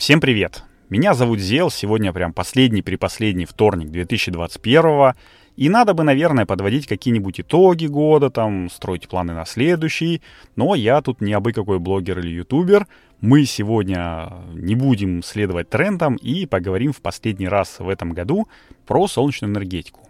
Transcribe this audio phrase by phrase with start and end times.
[0.00, 0.64] Всем привет!
[0.88, 5.12] Меня зовут Зел, сегодня прям последний при последний вторник 2021
[5.56, 10.22] и надо бы, наверное, подводить какие-нибудь итоги года, там, строить планы на следующий,
[10.56, 12.86] но я тут не абы какой блогер или ютубер,
[13.20, 18.48] мы сегодня не будем следовать трендам и поговорим в последний раз в этом году
[18.86, 20.09] про солнечную энергетику.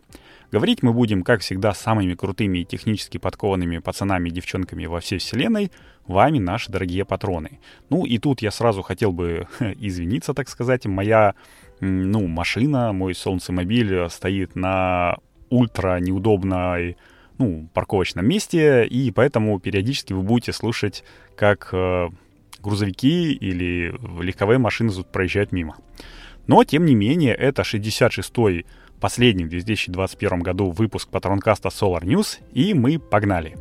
[0.53, 5.01] Говорить мы будем, как всегда, с самыми крутыми и технически подкованными пацанами и девчонками во
[5.01, 5.71] всей вселенной,
[6.07, 7.61] вами, наши дорогие патроны.
[7.89, 10.87] Ну и тут я сразу хотел бы извиниться, так сказать.
[10.87, 11.35] Моя
[11.81, 15.19] ну, машина, мой солнцемобиль стоит на
[15.51, 16.97] ультра неудобной
[17.39, 21.05] ну, парковочном месте, и поэтому периодически вы будете слушать,
[21.37, 22.09] как э,
[22.61, 25.77] грузовики или легковые машины тут проезжают мимо.
[26.47, 28.67] Но, тем не менее, это 66-й
[29.01, 33.57] последний в 2021 году выпуск патронкаста Solar News, и мы погнали.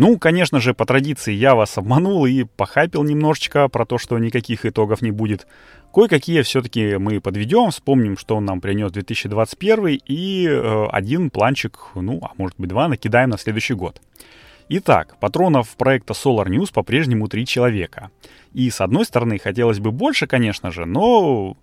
[0.00, 4.64] Ну, конечно же, по традиции я вас обманул и похайпил немножечко про то, что никаких
[4.64, 5.46] итогов не будет.
[5.92, 12.18] Кое-какие все-таки мы подведем, вспомним, что он нам принес 2021 и э, один планчик, ну,
[12.22, 14.00] а может быть два, накидаем на следующий год.
[14.72, 18.12] Итак, патронов проекта Solar News по-прежнему три человека.
[18.52, 21.56] И с одной стороны, хотелось бы больше, конечно же, но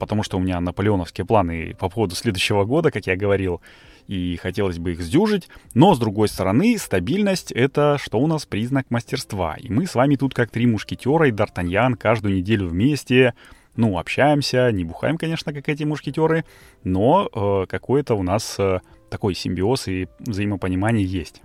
[0.00, 3.60] потому что у меня наполеоновские планы по поводу следующего года, как я говорил,
[4.08, 5.48] и хотелось бы их сдюжить.
[5.74, 9.54] Но, с другой стороны, стабильность— это что у нас признак мастерства.
[9.56, 13.34] И мы с вами тут как три мушкетера и Д'Артаньян каждую неделю вместе,
[13.76, 16.44] ну, общаемся, не бухаем, конечно, как эти мушкетеры,
[16.82, 21.40] но э, какой-то у нас э, такой симбиоз и взаимопонимание есть.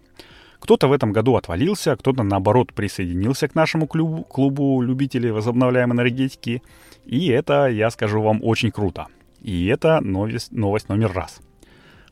[0.64, 6.64] Кто-то в этом году отвалился, кто-то, наоборот, присоединился к нашему клубу, клубу любителей возобновляемой энергетики.
[7.04, 9.08] И это, я скажу вам, очень круто.
[9.42, 11.42] И это новость, новость номер раз.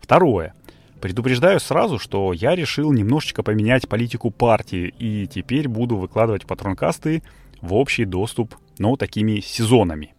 [0.01, 0.53] Второе.
[0.99, 7.23] Предупреждаю сразу, что я решил немножечко поменять политику партии, и теперь буду выкладывать патронкасты
[7.61, 10.13] в общий доступ, но такими сезонами.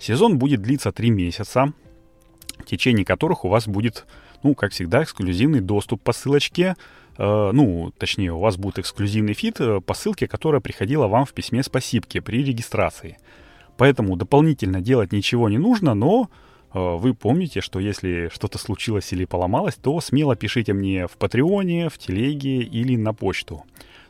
[0.00, 1.72] Сезон будет длиться 3 месяца,
[2.58, 4.06] в течение которых у вас будет,
[4.42, 6.74] ну, как всегда, эксклюзивный доступ по ссылочке
[7.24, 11.62] ну, точнее, у вас будет эксклюзивный фит э, по ссылке, которая приходила вам в письме
[11.62, 13.16] спасибки при регистрации.
[13.76, 16.28] Поэтому дополнительно делать ничего не нужно, но
[16.74, 21.88] э, вы помните, что если что-то случилось или поломалось, то смело пишите мне в Патреоне,
[21.88, 23.64] в Телеге или на почту.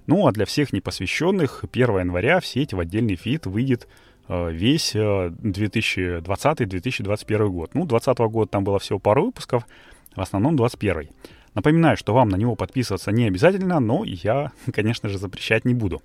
[0.07, 3.87] Ну, а для всех непосвященных 1 января в сеть в отдельный фит выйдет
[4.29, 7.75] весь 2020-2021 год.
[7.75, 9.67] Ну, 2020 года там было всего пару выпусков,
[10.15, 11.09] в основном 21.
[11.57, 16.03] Напоминаю, что вам на него подписываться не обязательно, но я, конечно же, запрещать не буду.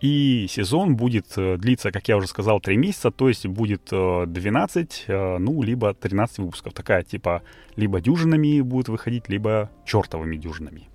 [0.00, 5.04] И сезон будет э, длиться, как я уже сказал, 3 месяца, то есть будет 12,
[5.06, 6.72] э, э, ну, либо 13 выпусков.
[6.72, 7.42] Такая типа
[7.76, 10.88] либо дюжинами будет выходить, либо чертовыми дюжинами.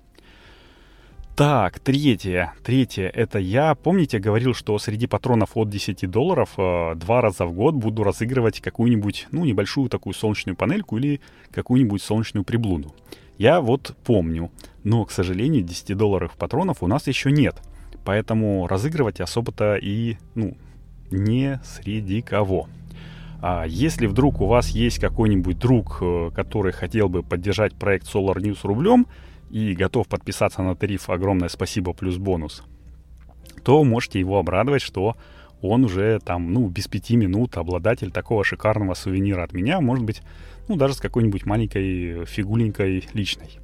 [1.36, 2.54] Так, третье.
[2.64, 3.08] Третье.
[3.08, 7.76] Это я, помните, говорил, что среди патронов от 10 долларов э, два раза в год
[7.76, 11.20] буду разыгрывать какую-нибудь, ну, небольшую такую солнечную панельку или
[11.52, 12.92] какую-нибудь солнечную приблуду.
[13.38, 14.50] Я вот помню,
[14.84, 17.60] но, к сожалению, 10 долларов патронов у нас еще нет.
[18.04, 20.56] Поэтому разыгрывать особо-то и, ну,
[21.10, 22.68] не среди кого.
[23.40, 28.36] А если вдруг у вас есть какой-нибудь друг, э, который хотел бы поддержать проект Solar
[28.36, 29.06] News рублем
[29.50, 32.62] и готов подписаться на тариф «Огромное спасибо плюс бонус»,
[33.64, 35.16] то можете его обрадовать, что
[35.62, 40.22] он уже там, ну, без пяти минут обладатель такого шикарного сувенира от меня, может быть,
[40.68, 43.58] ну, даже с какой-нибудь маленькой фигуленькой личной.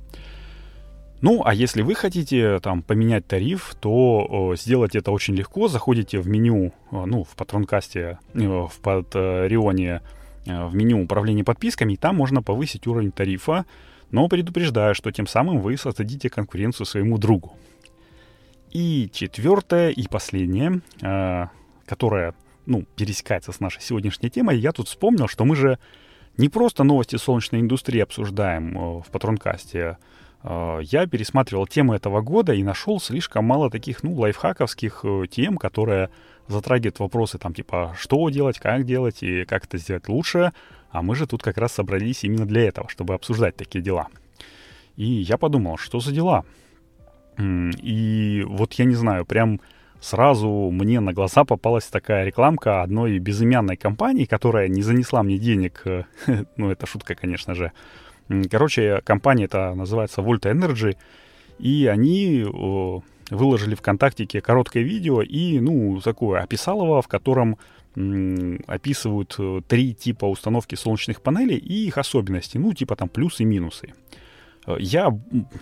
[1.21, 5.67] Ну, а если вы хотите там поменять тариф, то э, сделать это очень легко.
[5.67, 10.01] Заходите в меню, э, ну, в патронкасте, э, в Патреоне,
[10.47, 13.67] э, в меню управления подписками, и там можно повысить уровень тарифа,
[14.13, 17.53] но предупреждаю, что тем самым вы создадите конкуренцию своему другу.
[18.71, 21.47] И четвертое и последнее, э,
[21.89, 22.35] которое,
[22.67, 25.79] ну, пересекается с нашей сегодняшней темой, я тут вспомнил, что мы же
[26.37, 29.99] не просто новости солнечной индустрии обсуждаем э, в Патронкасте.
[30.45, 35.57] Э, я пересматривал темы этого года и нашел слишком мало таких, ну, лайфхаковских э, тем,
[35.57, 36.11] которые
[36.47, 40.53] затрагивают вопросы там типа, что делать, как делать и как это сделать лучше.
[40.91, 44.09] А мы же тут как раз собрались именно для этого, чтобы обсуждать такие дела.
[44.97, 46.45] И я подумал, что за дела?
[47.39, 49.61] И вот я не знаю, прям
[50.01, 55.85] сразу мне на глаза попалась такая рекламка одной безымянной компании, которая не занесла мне денег.
[56.57, 57.73] ну, это шутка, конечно же.
[58.51, 60.97] Короче, компания это называется Volta Energy,
[61.59, 62.45] и они
[63.31, 67.59] выложили ВКонтактике короткое видео и, ну, такое, описал его, в котором
[68.67, 73.47] описывают э, три типа установки солнечных панелей и их особенности, ну, типа там плюсы и
[73.47, 73.93] минусы.
[74.69, 75.11] Э, я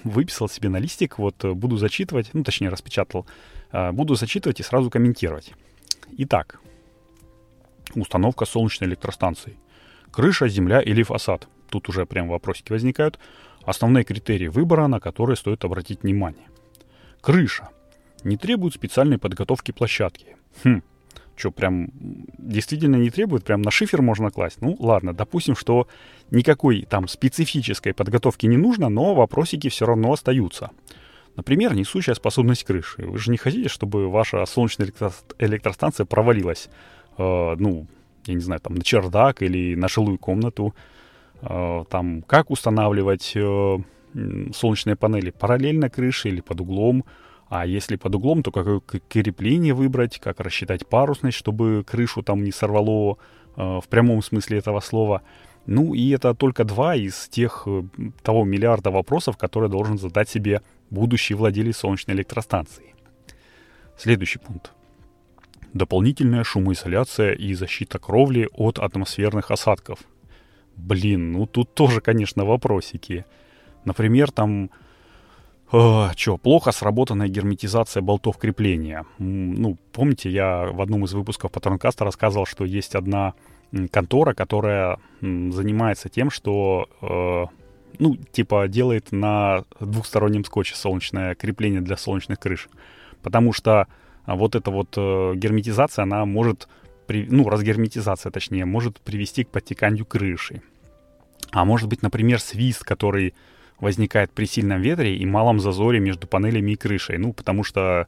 [0.04, 3.26] выписал себе на листик, вот э, буду зачитывать, ну, точнее, распечатал
[3.72, 5.52] Э, буду зачитывать и сразу комментировать.
[6.18, 6.60] Итак,
[7.94, 9.56] установка солнечной электростанции.
[10.10, 11.48] Крыша, земля или фасад.
[11.68, 13.18] Тут уже прям вопросики возникают.
[13.64, 16.48] Основные критерии выбора, на которые стоит обратить внимание.
[17.20, 17.68] Крыша.
[18.24, 20.36] Не требует специальной подготовки площадки.
[20.64, 20.82] Хм,
[21.36, 21.90] что, прям
[22.38, 23.44] действительно не требует?
[23.44, 24.60] Прям на шифер можно класть?
[24.60, 25.86] Ну, ладно, допустим, что
[26.30, 30.70] никакой там специфической подготовки не нужно, но вопросики все равно остаются.
[31.36, 33.02] Например, несущая способность крыши.
[33.02, 34.90] Вы же не хотите, чтобы ваша солнечная
[35.38, 36.70] электростанция провалилась,
[37.18, 37.86] э, ну,
[38.24, 40.74] я не знаю, там, на чердак или на жилую комнату.
[41.42, 43.78] Э, там, как устанавливать э,
[44.54, 47.04] солнечные панели параллельно крыше или под углом.
[47.48, 52.50] А если под углом, то какое крепление выбрать, как рассчитать парусность, чтобы крышу там не
[52.50, 53.18] сорвало
[53.56, 55.22] э, в прямом смысле этого слова.
[55.66, 57.84] Ну и это только два из тех э,
[58.22, 62.94] того миллиарда вопросов, которые должен задать себе будущий владелец солнечной электростанции.
[63.96, 64.72] Следующий пункт.
[65.72, 70.00] Дополнительная шумоизоляция и защита кровли от атмосферных осадков.
[70.74, 73.24] Блин, ну тут тоже, конечно, вопросики.
[73.84, 74.70] Например, там
[75.72, 79.04] Э, Че, плохо сработанная герметизация болтов крепления.
[79.18, 83.34] Ну, помните, я в одном из выпусков Патронкаста рассказывал, что есть одна
[83.90, 87.46] контора, которая занимается тем, что, э,
[87.98, 92.68] ну, типа, делает на двухстороннем скотче солнечное крепление для солнечных крыш.
[93.22, 93.88] Потому что
[94.26, 96.68] вот эта вот э, герметизация, она может,
[97.08, 100.62] при, ну, разгерметизация, точнее, может привести к подтеканию крыши.
[101.50, 103.34] А может быть, например, свист, который
[103.80, 107.18] возникает при сильном ветре и малом зазоре между панелями и крышей.
[107.18, 108.06] Ну, потому что,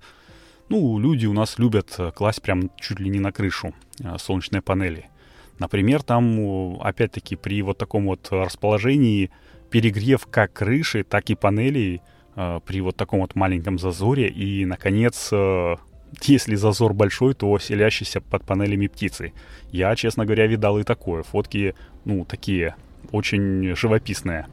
[0.68, 4.62] ну, люди у нас любят э, класть прям чуть ли не на крышу э, солнечные
[4.62, 5.06] панели.
[5.58, 9.30] Например, там, опять-таки, при вот таком вот расположении
[9.70, 12.00] перегрев как крыши, так и панелей
[12.36, 14.28] э, при вот таком вот маленьком зазоре.
[14.28, 15.30] И, наконец,
[16.22, 19.32] если зазор большой, то селящийся под панелями птицы.
[19.72, 21.22] Я, честно говоря, видал и такое.
[21.22, 21.74] Фотки,
[22.04, 22.76] ну, такие
[23.12, 24.46] очень живописные.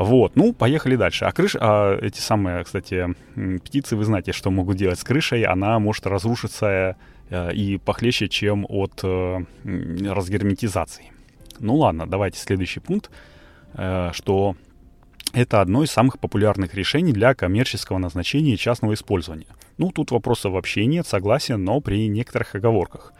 [0.00, 1.26] Вот, ну, поехали дальше.
[1.26, 3.14] А крыша, а эти самые, кстати,
[3.62, 5.44] птицы, вы знаете, что могут делать с крышей.
[5.44, 6.96] Она может разрушиться
[7.28, 11.12] э, и похлеще, чем от э, разгерметизации.
[11.58, 13.10] Ну ладно, давайте следующий пункт,
[13.74, 14.56] э, что
[15.34, 19.48] это одно из самых популярных решений для коммерческого назначения и частного использования.
[19.76, 23.12] Ну, тут вопросов вообще нет, согласен, но при некоторых оговорках.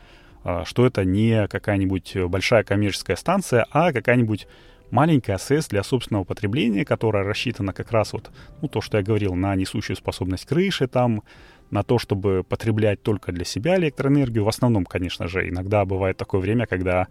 [0.64, 4.46] Что это не какая-нибудь большая коммерческая станция, а какая-нибудь
[4.90, 9.34] маленькая АСС для собственного потребления, которая рассчитана как раз вот, ну, то, что я говорил,
[9.34, 11.22] на несущую способность крыши там,
[11.70, 14.44] на то, чтобы потреблять только для себя электроэнергию.
[14.44, 17.06] В основном, конечно же, иногда бывает такое время, когда,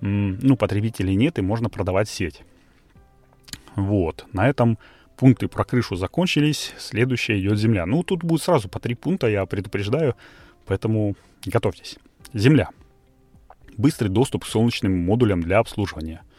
[0.00, 2.42] ну, потребителей нет и можно продавать сеть.
[3.76, 4.78] Вот, на этом
[5.16, 7.86] пункты про крышу закончились, следующая идет земля.
[7.86, 10.14] Ну, тут будет сразу по три пункта, я предупреждаю,
[10.66, 11.16] поэтому
[11.46, 11.98] готовьтесь.
[12.32, 12.68] Земля.
[13.76, 16.22] Быстрый доступ к солнечным модулям для обслуживания–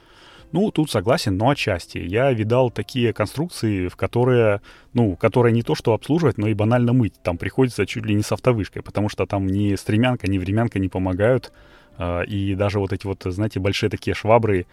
[0.56, 1.98] ну, тут согласен, но отчасти.
[1.98, 4.62] Я видал такие конструкции, в которые,
[4.94, 7.14] ну, которые не то что обслуживать, но и банально мыть.
[7.22, 10.88] Там приходится чуть ли не с автовышкой, потому что там ни стремянка, ни времянка не
[10.88, 11.52] помогают.
[11.98, 14.66] А, и даже вот эти вот, знаете, большие такие швабры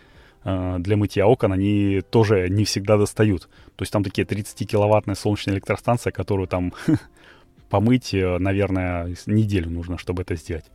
[0.44, 3.48] а, для мытья окон, они тоже не всегда достают.
[3.74, 6.72] То есть там такие 30-киловаттная солнечная электростанция, которую там
[7.70, 10.66] помыть, э, наверное, неделю нужно, чтобы это сделать.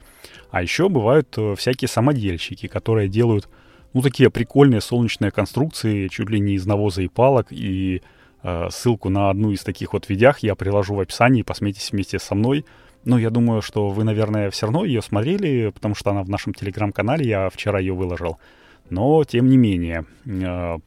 [0.52, 3.48] А еще бывают э, всякие самодельщики, которые делают
[3.94, 7.48] ну, такие прикольные солнечные конструкции, чуть ли не из навоза и палок.
[7.52, 8.02] И
[8.44, 12.36] э, ссылку на одну из таких вот видях я приложу в описании, посмейтесь вместе со
[12.36, 12.66] мной.
[13.06, 16.54] Но я думаю, что вы, наверное, все равно ее смотрели, потому что она в нашем
[16.54, 18.38] телеграм-канале, я вчера ее выложил.
[18.90, 20.78] Но, тем не менее, э,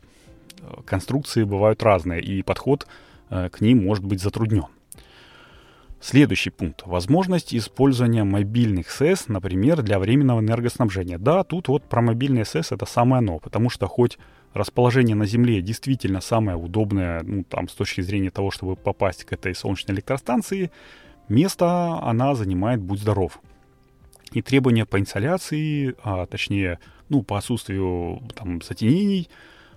[0.85, 2.87] конструкции бывают разные, и подход
[3.31, 4.67] э, к ним может быть затруднен.
[6.01, 6.83] Следующий пункт.
[6.87, 11.19] Возможность использования мобильных СЭС, например, для временного энергоснабжения.
[11.19, 14.19] Да, тут вот про мобильные СЭС это самое оно, потому что хоть
[14.55, 19.35] расположение на Земле действительно самое удобное, ну, там, с точки зрения того, чтобы попасть к
[19.35, 20.71] этой солнечной электростанции,
[21.29, 23.39] место она занимает «Будь здоров».
[24.33, 26.79] И требования по инсоляции, а, точнее,
[27.11, 29.29] ну, по отсутствию там затенений,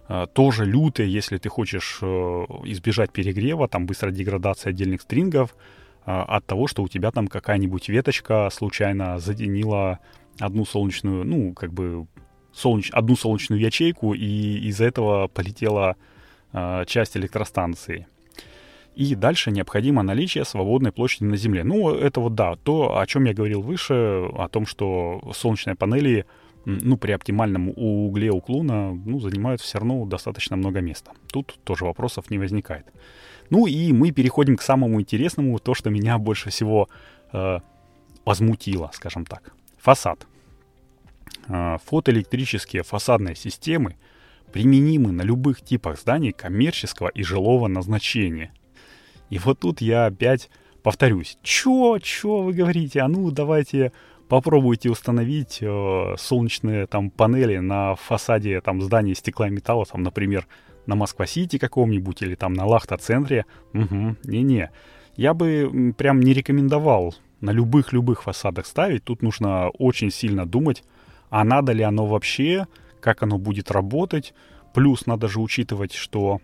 [0.07, 5.53] а, тоже лютые, если ты хочешь э, избежать перегрева, там, быстрой деградации отдельных стрингов–
[6.05, 9.99] от того, что у тебя там какая-нибудь веточка случайно заденила
[10.39, 12.07] одну солнечную, ну, как бы
[12.53, 12.89] солнеч...
[12.91, 15.95] одну солнечную ячейку, и из-за этого полетела
[16.51, 18.07] э, часть электростанции.
[18.95, 21.63] И дальше необходимо наличие свободной площади на Земле.
[21.63, 26.25] Ну, это вот да, то, о чем я говорил выше, о том, что солнечные панели
[26.65, 31.11] ну, при оптимальном угле уклона, ну, занимают все равно достаточно много места.
[31.31, 32.85] Тут тоже вопросов не возникает.
[33.49, 36.89] Ну и мы переходим к самому интересному, то, что меня больше всего
[37.31, 37.59] э,
[38.25, 39.53] возмутило, скажем так.
[39.77, 40.27] Фасад.
[41.47, 43.95] Э, фотоэлектрические фасадные системы
[44.51, 48.53] применимы на любых типах зданий коммерческого и жилого назначения.
[49.29, 50.49] И вот тут я опять
[50.83, 51.37] повторюсь.
[51.41, 52.99] Чё, чё вы говорите?
[53.01, 53.91] А ну, давайте
[54.29, 60.47] попробуйте установить э, солнечные там панели на фасаде там здания стекла и металла, там, например,
[60.85, 63.45] на Москва-Сити каком-нибудь или там на Лахта-центре.
[63.73, 64.71] Угу, не-не.
[65.15, 69.03] Я бы прям не рекомендовал на любых-любых фасадах ставить.
[69.03, 70.83] Тут нужно очень сильно думать,
[71.29, 72.67] а надо ли оно вообще,
[72.99, 74.33] как оно будет работать.
[74.73, 76.41] Плюс надо же учитывать, что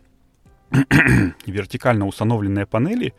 [1.45, 3.13] вертикально установленные панели,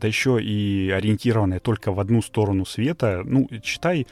[0.00, 4.06] да еще и ориентированные только в одну сторону света, ну, читай,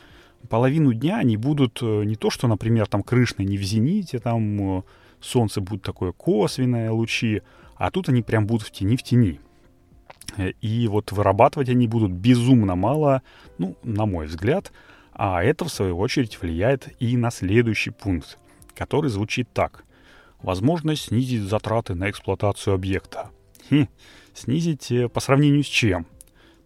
[0.49, 4.79] половину дня они будут э, не то, что, например, там крышные не в зените, там
[4.79, 4.83] э,
[5.21, 7.43] солнце будет такое косвенное, лучи,
[7.77, 9.41] а тут они прям будут в тени в тени.
[10.37, 13.23] Э, и вот вырабатывать они будут безумно мало,
[13.59, 14.73] ну, на мой взгляд,
[15.13, 18.39] а это, в свою очередь, влияет и на следующий пункт,
[18.75, 19.85] который звучит так.
[20.43, 23.31] Возможность снизить затраты на эксплуатацию объекта.
[23.71, 23.89] Хм,
[24.35, 26.07] снизить э, по сравнению с чем?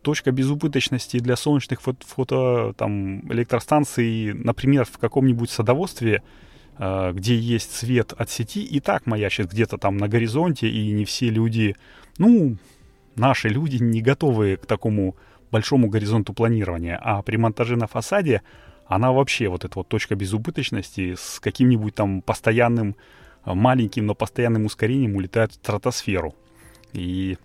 [0.02, 6.22] Точка безубыточности для солнечных фото, фото там, электростанций, например, в каком-нибудь садоводстве–
[6.78, 11.30] где есть свет от сети, и так маячит где-то там на горизонте, и не все
[11.30, 11.76] люди,
[12.18, 12.56] ну,
[13.16, 15.16] наши люди не готовы к такому
[15.50, 16.98] большому горизонту планирования.
[17.00, 18.42] А при монтаже на фасаде
[18.86, 22.96] она вообще, вот эта вот точка безубыточности с каким-нибудь там постоянным,
[23.44, 26.34] э, маленьким, но постоянным ускорением улетает в стратосферу.
[26.92, 27.38] И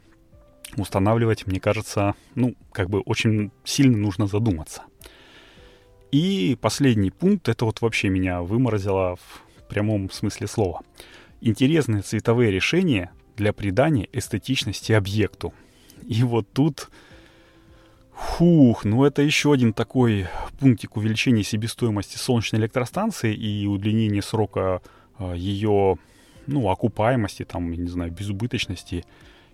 [0.75, 4.83] устанавливать, мне кажется, ну, как бы очень сильно нужно задуматься.
[6.11, 10.81] И последний пункт, это вот вообще меня выморозило в прямом смысле слова.
[11.41, 15.53] Интересные цветовые решения для придания эстетичности объекту.
[16.07, 16.89] И вот тут,
[18.13, 20.27] фух, ну это еще один такой
[20.59, 24.81] пунктик увеличения себестоимости солнечной электростанции и удлинения срока
[25.19, 25.97] э, ее,
[26.47, 29.05] ну, окупаемости, там, я не знаю, безубыточности.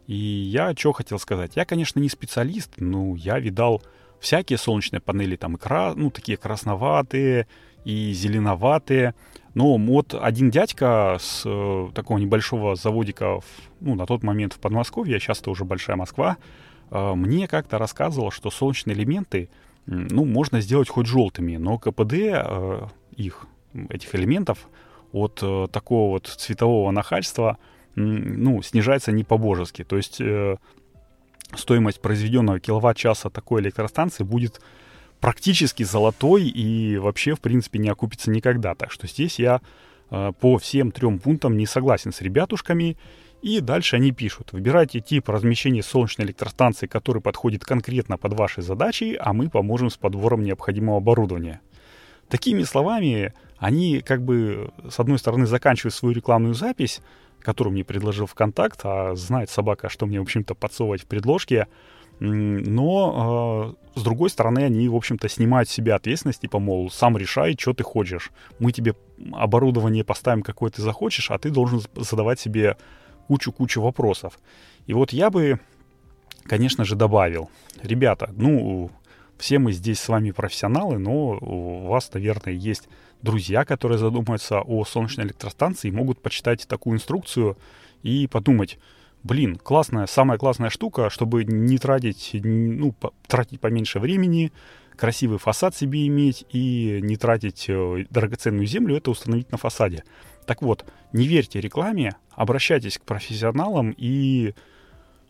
[0.08, 1.56] И я что хотел сказать?
[1.56, 3.84] Я, конечно, не специалист, но я видал
[4.26, 5.94] всякие солнечные панели, там и кра...
[5.96, 7.48] ну, такие красноватые
[7.86, 9.14] и зеленоватые.
[9.54, 13.46] Но вот один дядька с э, такого небольшого заводика, в,
[13.80, 16.38] ну, на тот момент в Подмосковье, а сейчас это уже большая Москва,
[16.90, 19.50] э, мне как-то рассказывал, что солнечные элементы,
[19.86, 23.46] ну, можно сделать хоть желтыми, но КПД э, их,
[23.90, 24.68] этих элементов,
[25.12, 27.60] от э, такого вот цветового нахальства,
[27.94, 29.84] ну, снижается не по-божески.
[29.84, 30.58] То есть э,
[31.58, 34.62] стоимость произведенного киловатт-часа такой электростанции будет
[35.20, 38.76] практически золотой и вообще, в принципе, не окупится никогда.
[38.76, 39.62] Так что здесь я
[40.12, 42.98] э, по всем трем пунктам не согласен с ребятушками.
[43.42, 49.16] И дальше они пишут, выбирайте тип размещения солнечной электростанции, который подходит конкретно под ваши задачи,
[49.20, 51.62] а мы поможем с подбором необходимого оборудования.
[52.28, 57.02] Такими словами, они как бы, с одной стороны, заканчивают свою рекламную запись,
[57.46, 61.68] которую мне предложил ВКонтакт, а знает собака, что мне, в общем-то, подсовывать в предложке.
[62.20, 67.18] Но, э, с другой стороны, они, в общем-то, снимают с себя ответственность, типа, мол, сам
[67.18, 68.32] решай, что ты хочешь.
[68.58, 68.96] Мы тебе
[69.34, 72.78] оборудование поставим, какое ты захочешь, а ты должен задавать себе
[73.28, 74.40] кучу-кучу вопросов.
[74.88, 75.60] И вот я бы,
[76.44, 77.50] конечно же, добавил,
[77.84, 78.90] ребята, ну,
[79.38, 82.88] все мы здесь с вами профессионалы, но у вас, наверное, есть
[83.22, 87.58] друзья, которые задумаются о солнечной электростанции, могут почитать такую инструкцию
[88.04, 88.78] и подумать,
[89.24, 92.96] блин, классная, самая классная штука, чтобы не тратить, ну,
[93.28, 94.52] тратить поменьше времени,
[94.96, 100.04] красивый фасад себе иметь и не тратить э, драгоценную землю, это установить на фасаде.
[100.46, 104.54] Так вот, не верьте рекламе, обращайтесь к профессионалам и,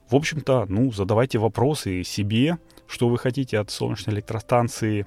[0.10, 5.06] в общем-то, ну, задавайте вопросы себе, что вы хотите от солнечной электростанции,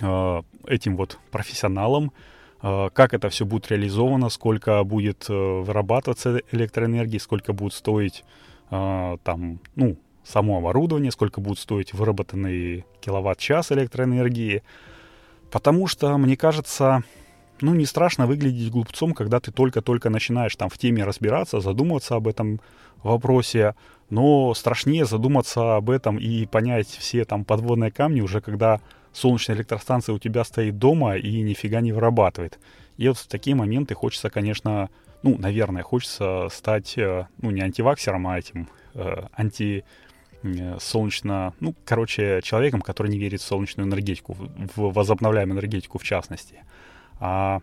[0.00, 2.12] э, этим вот профессионалам,
[2.62, 8.24] э, как это все будет реализовано, сколько будет э, вырабатываться электроэнергии, сколько будет стоить
[8.70, 14.62] там, ну, само оборудование, сколько будет стоить выработанный киловатт-час электроэнергии.
[15.52, 17.04] Потому что, мне кажется,
[17.60, 22.28] ну, не страшно выглядеть глупцом, когда ты только-только начинаешь там в теме разбираться, задумываться об
[22.28, 22.60] этом
[23.02, 23.74] вопросе,
[24.10, 28.80] но страшнее задуматься об этом и понять все там подводные камни уже когда
[29.12, 32.58] солнечная электростанция у тебя стоит дома и нифига не вырабатывает.
[32.96, 34.90] И вот в такие моменты хочется, конечно,
[35.22, 39.84] ну, наверное, хочется стать, э, ну, не антиваксером, а этим э, анти
[40.42, 44.36] э, солнечно, ну, короче, человеком, который не верит в солнечную энергетику,
[44.76, 46.62] в возобновляемую энергетику в частности.
[47.20, 47.60] А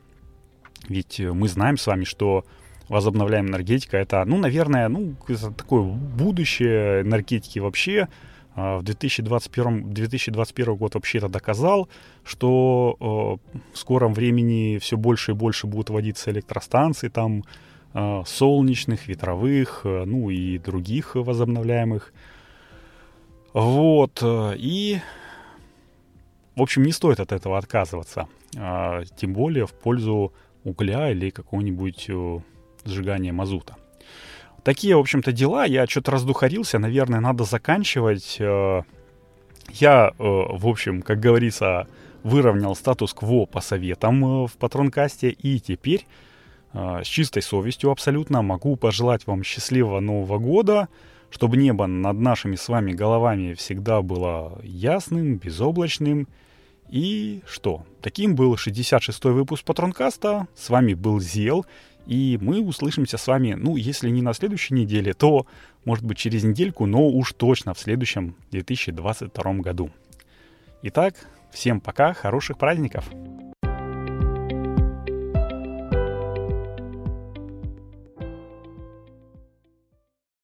[0.88, 2.46] ведь мы знаем с вами, что
[2.90, 5.16] возобновляемая энергетика это, ну, наверное, ну,
[5.58, 8.08] такое будущее энергетики вообще.
[8.54, 11.88] А, в 2021, 2021 год вообще это доказал,
[12.26, 17.44] что э, в скором времени все больше и больше будут вводиться электростанции, там
[17.94, 22.14] э, солнечных, ветровых, э, ну и других возобновляемых.
[23.54, 25.00] Вот, и,
[26.56, 28.28] в общем, не стоит от этого отказываться,
[28.58, 32.10] а, тем более в пользу угля или какого-нибудь
[32.86, 33.76] сжигания мазута.
[34.64, 35.66] Такие, в общем-то, дела.
[35.66, 38.38] Я что-то раздухарился, наверное, надо заканчивать.
[38.40, 38.84] Э,
[39.70, 41.88] я, э, в общем, как говорится,
[42.24, 45.30] выровнял статус-кво по советам э, в Патронкасте.
[45.30, 46.06] И теперь
[46.74, 50.88] с чистой совестью абсолютно могу пожелать вам счастливого Нового года,
[51.32, 56.28] чтобы небо над нашими с вами головами всегда было ясным, безоблачным.
[56.90, 57.86] И что?
[58.02, 60.48] Таким был 66-й выпуск Патронкаста.
[60.56, 61.66] С вами был Зел.
[62.06, 65.46] И мы услышимся с вами, ну, если не на следующей неделе, то,
[65.86, 69.92] может быть, через недельку, но уж точно в следующем 2022 году.
[70.82, 71.16] Итак,
[71.52, 73.10] всем пока, хороших праздников!